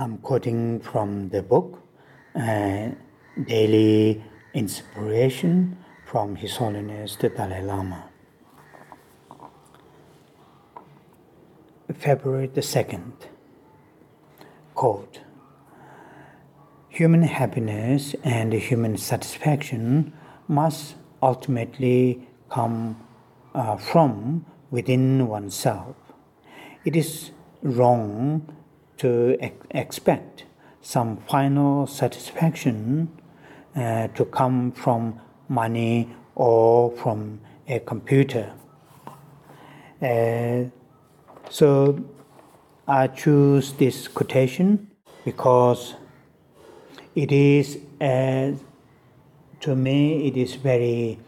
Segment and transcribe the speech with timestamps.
[0.00, 1.82] I'm quoting from the book
[2.36, 2.90] uh,
[3.48, 4.22] Daily
[4.54, 5.76] Inspiration
[6.06, 8.04] from His Holiness the Dalai Lama.
[11.92, 13.10] February the 2nd.
[14.76, 15.18] Quote
[16.90, 20.12] Human happiness and human satisfaction
[20.46, 23.04] must ultimately come
[23.52, 25.96] uh, from within oneself.
[26.84, 27.32] It is
[27.64, 28.54] wrong
[28.98, 30.44] to ex- expect
[30.80, 33.08] some final satisfaction
[33.76, 38.52] uh, to come from money or from a computer.
[40.00, 40.64] Uh,
[41.50, 41.98] so
[42.86, 44.90] I choose this quotation
[45.24, 45.94] because
[47.14, 48.52] it is, uh,
[49.60, 51.18] to me, it is very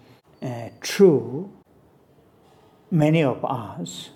[0.42, 1.50] uh, true.
[2.90, 4.10] Many of us,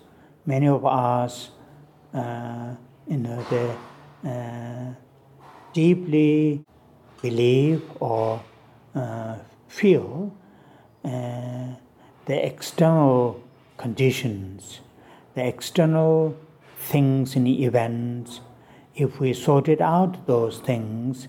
[0.45, 1.49] many of us,
[2.13, 2.75] uh,
[3.07, 4.93] you know, the, uh,
[5.73, 6.63] deeply
[7.21, 8.41] believe or
[8.95, 9.35] uh,
[9.67, 10.35] feel
[11.03, 11.67] uh,
[12.25, 13.43] the external
[13.77, 14.79] conditions,
[15.35, 16.35] the external
[16.77, 18.41] things and events.
[18.95, 21.27] If we sorted out those things,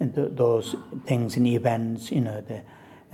[0.00, 0.74] th- those
[1.06, 2.58] things and events, you know, the,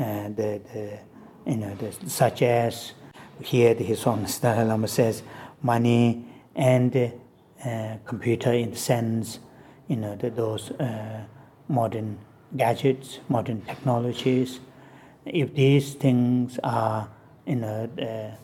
[0.02, 0.98] uh, the, the
[1.46, 2.92] you know, the, such as
[3.42, 5.22] here the His Holiness Dalai Lama says,
[5.62, 7.12] money and
[7.64, 9.38] uh, computer in the sense,
[9.86, 11.20] you know, the, those uh,
[11.68, 12.18] modern
[12.56, 14.60] gadgets, modern technologies.
[15.26, 17.08] If these things are,
[17.46, 18.34] you know, uh,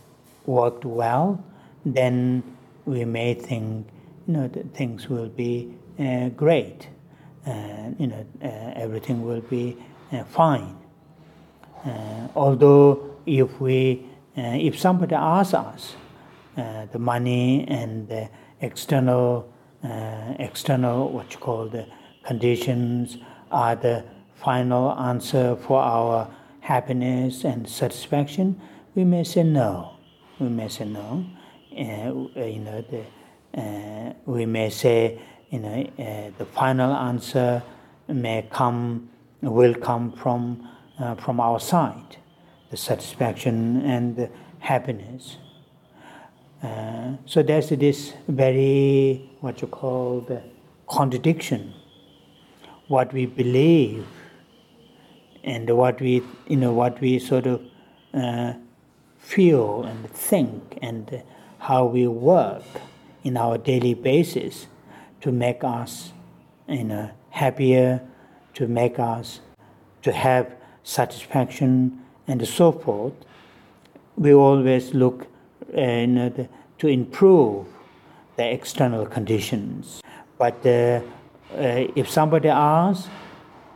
[0.45, 1.43] worked well,
[1.87, 2.43] then
[2.85, 3.87] we may think,
[4.27, 6.89] you know, that things will be uh, great.
[7.99, 9.79] You know, everything will be
[10.29, 10.77] fine.
[12.35, 15.95] although if we, if somebody asks us,
[16.57, 18.29] the money and
[18.61, 19.53] external,
[20.39, 21.87] external what you call the
[22.25, 23.19] conditions
[23.51, 24.05] are the
[24.35, 26.29] final answer for our
[26.61, 28.61] happiness and satisfaction,
[28.95, 29.97] we may say no.
[30.41, 31.25] We may say no.
[31.73, 35.21] Uh, you know, the, uh, we may say,
[35.51, 37.63] you know, uh, the final answer
[38.09, 39.09] may come,
[39.43, 42.17] will come from uh, from our side,
[42.71, 45.37] the satisfaction and the happiness.
[46.63, 50.43] Uh, so there's this very what you call the
[50.89, 51.73] contradiction.
[52.89, 54.07] What we believe
[55.45, 57.63] and what we you know what we sort of
[58.15, 58.55] uh,
[59.19, 61.23] feel and think and
[61.59, 62.65] how we work
[63.25, 64.67] in our daily basis
[65.21, 66.13] to make us
[66.69, 68.01] you know happier
[68.55, 69.41] to make us
[70.03, 73.13] to have satisfaction and so forth.
[74.17, 75.27] We always look
[75.75, 77.67] uh, you to improve
[78.37, 80.03] the external conditions
[80.39, 81.01] but uh,
[81.55, 83.09] uh, if somebody asks,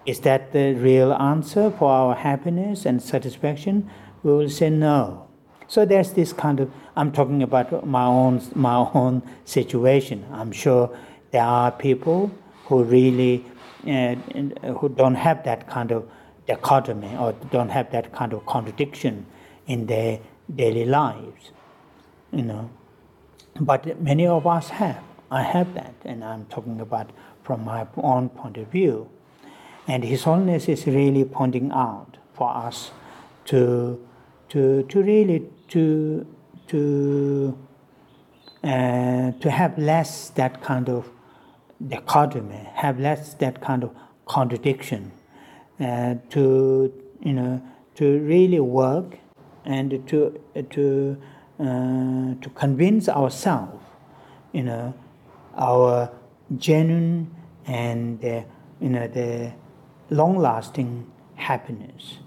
[0.07, 3.89] is that the real answer for our happiness and satisfaction?
[4.23, 5.29] We will say no.
[5.69, 6.71] So there's this kind of.
[6.97, 10.27] I'm talking about my own my own situation.
[10.33, 10.91] I'm sure
[11.31, 12.31] there are people
[12.65, 13.45] who really
[13.87, 14.17] uh,
[14.79, 16.09] who don't have that kind of
[16.47, 19.27] dichotomy or don't have that kind of contradiction
[19.67, 20.19] in their
[20.55, 21.53] daily lives.
[22.33, 22.71] You know,
[23.61, 25.03] but many of us have.
[25.31, 27.11] I have that, and I'm talking about
[27.45, 29.09] from my own point of view.
[29.87, 32.91] And His Holiness is really pointing out for us
[33.47, 34.05] to,
[34.51, 36.27] to, to really to,
[36.69, 37.59] to,
[38.65, 41.09] uh, to have less that kind of
[41.87, 43.95] dichotomy, have less that kind of
[44.27, 45.13] contradiction,
[45.81, 47.63] uh, to you know
[47.95, 49.19] to really work
[49.65, 51.21] and to to
[51.61, 53.85] to convince ourselves,
[54.53, 54.95] you know,
[55.57, 56.11] our
[56.57, 57.31] genuine
[57.67, 58.43] and uh,
[58.81, 59.53] you know the
[60.11, 62.19] long-lasting happiness.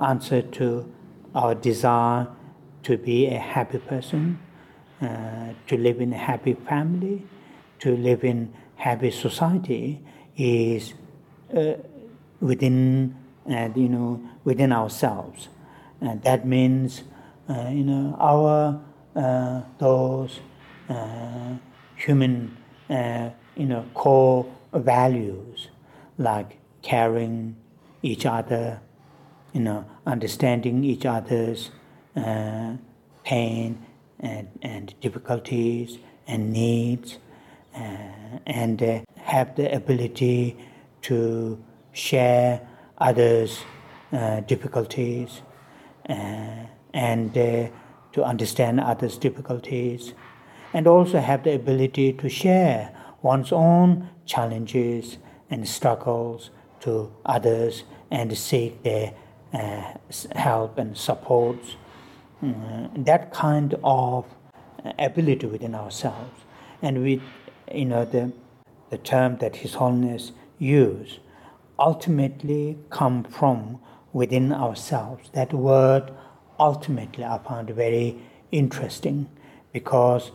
[0.00, 0.92] Answer to
[1.34, 2.26] our desire
[2.82, 4.38] to be a happy person
[5.00, 7.22] uh, to live in a happy family
[7.80, 10.00] to live in happy society
[10.36, 10.94] is
[11.56, 11.74] uh,
[12.40, 13.16] within
[13.50, 15.48] uh, you know within ourselves.
[16.00, 17.19] And that means uh,
[17.70, 18.80] you know our
[19.16, 20.40] uh, those
[21.96, 22.56] human
[23.60, 25.68] you know, core values
[26.16, 27.56] like caring
[28.02, 28.80] each other,
[29.52, 31.70] you know, understanding each other's
[32.16, 32.72] uh,
[33.22, 33.84] pain
[34.18, 37.18] and, and difficulties and needs,
[37.74, 40.56] uh, and uh, have the ability
[41.02, 41.62] to
[41.92, 43.60] share others'
[44.12, 45.42] uh, difficulties
[46.08, 47.68] uh, and uh,
[48.12, 50.14] to understand others' difficulties,
[50.72, 52.92] and also have the ability to share
[53.22, 55.18] one's own challenges
[55.50, 56.50] and struggles
[56.80, 59.12] to others and seek their
[59.52, 59.94] uh,
[60.34, 61.58] help and support.
[62.42, 64.24] Mm, that kind of
[64.98, 66.40] ability within ourselves.
[66.80, 67.20] And with
[67.72, 68.32] you know, the,
[68.90, 71.18] the term that His Holiness used
[71.78, 73.80] ultimately come from
[74.12, 75.30] within ourselves.
[75.32, 76.12] That word
[76.60, 78.16] ultimately I found very
[78.52, 79.28] interesting
[79.72, 80.30] because,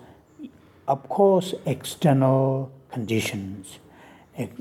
[0.87, 3.79] of course, external conditions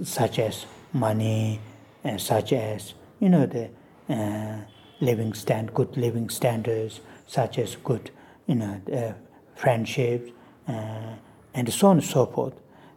[0.03, 1.61] such as money,
[2.05, 3.69] and such as you know the
[4.09, 4.59] uh,
[5.01, 8.11] living stand, good living standards, such as good
[8.47, 9.13] you know uh,
[9.57, 10.31] friendships,
[10.69, 11.15] uh,
[11.55, 12.55] and so on and so forth,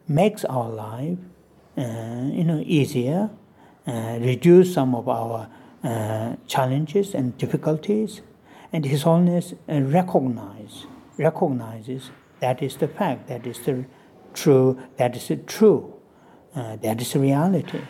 [0.07, 1.17] makes our life
[1.77, 3.29] uh, you know easier,
[3.87, 5.49] reduce some of our
[6.47, 8.21] challenges and difficulties,
[8.71, 10.85] and His Holiness recognize
[11.17, 13.85] recognizes that is the fact, that is the
[14.33, 15.93] true, that is the true,
[16.53, 17.81] that is the reality.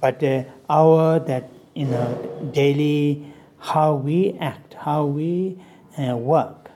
[0.00, 5.58] But uh, our that you know daily how we act, how we
[5.98, 6.70] uh, work,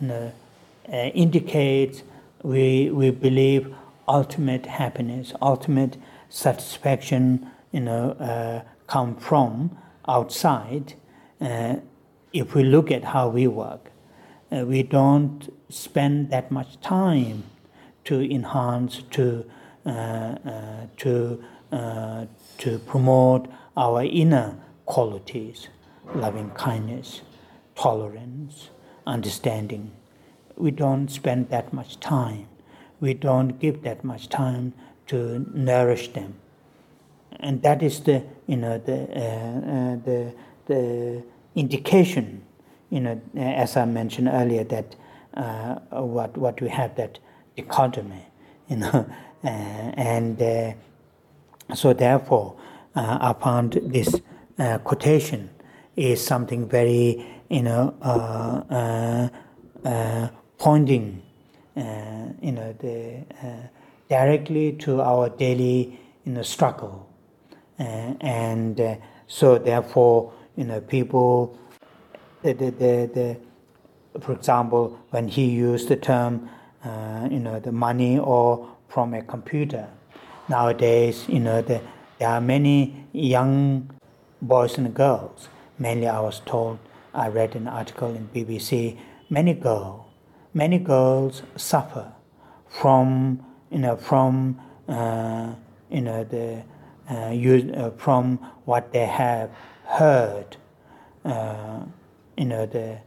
[0.00, 0.32] you know,
[0.88, 2.02] uh, indicates
[2.42, 3.74] we we believe
[4.06, 5.96] ultimate happiness, ultimate
[6.28, 9.76] satisfaction, you know, uh, come from
[10.06, 10.94] outside.
[11.40, 11.76] Uh,
[12.32, 13.90] if we look at how we work,
[14.50, 17.44] uh, we don't spend that much time
[18.04, 19.44] to enhance, to
[20.96, 21.42] to
[22.58, 25.68] to promote our inner qualities
[26.14, 27.22] loving kindness,
[27.74, 28.70] tolerance,
[29.06, 29.92] understanding.
[30.56, 32.46] We don't spend that much time.
[33.00, 34.74] We don't give that much time
[35.08, 36.34] to nourish them.
[37.40, 40.34] And that is the, you know, the, uh, uh, the,
[40.66, 41.22] the
[41.54, 42.42] indication,
[42.90, 44.96] you know, as I mentioned earlier, that
[45.34, 47.18] uh, what, what we have that
[47.56, 48.26] dichotomy,
[48.68, 49.06] you know,
[49.44, 50.72] uh, and uh,
[51.74, 52.56] so therefore,
[52.94, 54.20] uh, I found this
[54.58, 55.50] uh, quotation
[55.96, 57.94] is something very, you know,
[59.84, 60.28] uh,
[60.58, 61.22] pointing,
[61.74, 63.24] you know, the,
[64.08, 67.08] directly to our daily, you know, struggle,
[67.78, 71.58] and so therefore, you know, people,
[72.42, 76.48] the, the, the, for example, when he used the term,
[77.30, 79.88] you know, the money or from a computer
[80.48, 81.80] nowadays, you know, the,
[82.18, 83.90] there are many young
[84.40, 85.48] boys and girls.
[85.78, 86.78] Mainly, I was told,
[87.14, 88.98] I read an article in BBC,
[89.30, 90.04] many girls,
[90.52, 92.12] many girls suffer
[92.68, 95.54] from, you know, from, uh,
[95.90, 96.62] you know, the,
[97.10, 99.50] uh, use, uh, from what they have
[99.92, 100.56] heard,
[101.24, 101.80] uh,
[102.36, 102.98] you know, the,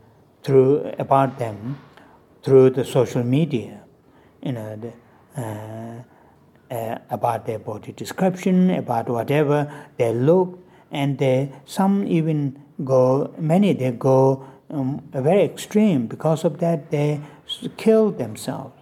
[0.44, 1.80] through, about them
[2.44, 3.82] through the social media,
[4.44, 6.04] you know, the, uh,
[6.74, 10.60] uh, about their body description, about whatever they look,
[10.92, 16.08] and they, some even go, many they go um, very extreme.
[16.08, 17.22] Because of that, they
[17.78, 18.74] kill themselves.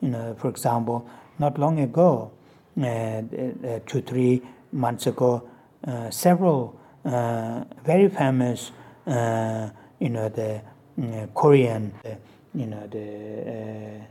[0.00, 2.32] You know, for example, not long ago,
[2.80, 3.22] uh, uh,
[3.86, 4.42] two, three
[4.72, 5.48] months ago,
[5.86, 8.72] uh, several uh, very famous,
[9.06, 10.60] uh, you know, the
[11.34, 11.92] Korean,
[12.54, 14.02] you know, the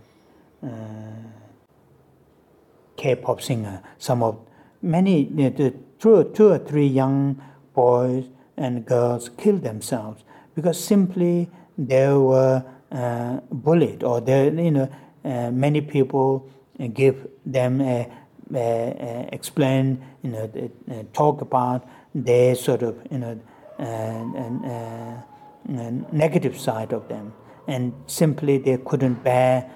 [2.97, 3.81] K-pop singer.
[3.98, 4.39] Some of
[4.81, 7.41] many, the two, two or three young
[7.74, 8.25] boys
[8.57, 10.24] and girls killed themselves
[10.55, 14.89] because simply they were uh, bullied or they, you know,
[15.24, 16.50] uh, many people
[16.93, 18.12] give them a,
[18.53, 20.51] a, a explain, you know,
[20.91, 23.39] uh, talk about their sort of you know
[23.80, 25.22] uh, uh,
[25.70, 27.34] uh, negative side of them.
[27.68, 29.70] And simply they couldn't bear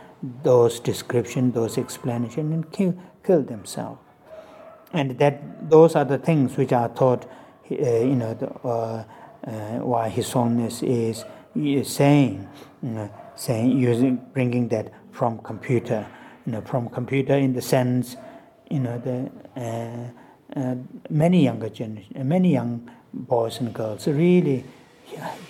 [0.43, 3.99] those description those explanation and kill, kill themselves.
[4.93, 7.25] And that those are the things which are thought
[7.71, 9.03] uh, you know the, uh,
[9.45, 11.25] uh, why his holiness is,
[11.55, 12.47] is saying
[12.81, 16.05] you know, saying using bringing that from computer
[16.45, 18.15] you know from computer in the sense
[18.69, 20.24] you know the uh,
[20.55, 20.75] uh,
[21.09, 24.65] many younger generation, many young boys and girls, really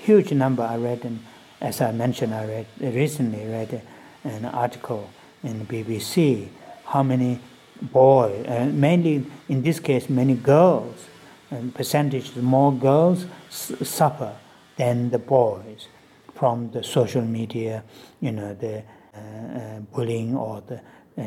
[0.03, 1.19] huge number I read, and
[1.61, 3.81] as I mentioned, I read recently read
[4.23, 5.09] an article
[5.43, 6.47] in BBC
[6.85, 7.39] how many
[7.81, 11.07] boys, uh, mainly in this case, many girls,
[11.51, 14.33] and percentage more girls s suffer
[14.77, 15.87] than the boys
[16.33, 17.83] from the social media,
[18.19, 18.83] you know, the
[19.15, 20.79] uh, uh, bullying or the
[21.17, 21.23] uh,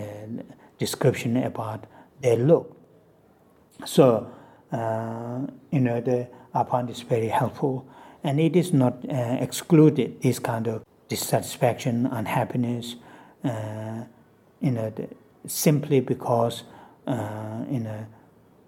[0.78, 1.84] description about
[2.20, 2.77] their look.
[3.84, 4.30] So,
[4.72, 7.86] uh, you know, the, I find this very helpful,
[8.24, 12.96] and it is not uh, excluded this kind of dissatisfaction, unhappiness,
[13.44, 14.04] uh,
[14.60, 15.08] you know, the,
[15.46, 16.64] simply because
[17.06, 18.06] uh, you know,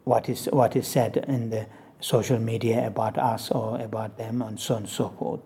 [0.05, 1.67] what is what is said in the
[2.01, 5.41] social media about us or about them, and so on and so forth.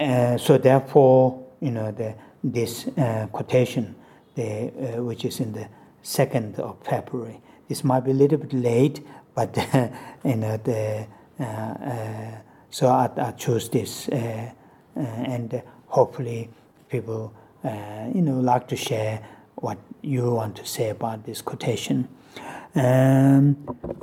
[0.00, 3.94] Uh, so therefore, you know, the, this uh, quotation,
[4.34, 5.68] the, uh, which is in the
[6.02, 7.40] second of February,
[7.72, 9.00] this might be a little bit late,
[9.34, 9.56] but
[10.24, 11.06] you know, the,
[11.40, 12.34] uh, uh,
[12.68, 13.30] so I, I
[13.68, 14.50] this, uh,
[14.94, 16.50] and hopefully
[16.90, 17.32] people,
[18.14, 22.08] you know, like to share what you want to say about this quotation.
[22.74, 23.56] Um,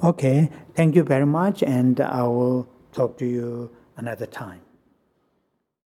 [0.03, 4.61] okay, thank you very much, and I will talk to you another time.